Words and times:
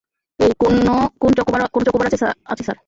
এই, 0.39 0.51
কোন 1.19 1.31
চকোবার 1.37 1.61
আছে,- 2.07 2.17
আছে 2.51 2.63
স্যার। 2.63 2.77